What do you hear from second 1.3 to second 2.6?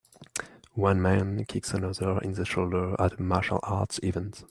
kicks another in the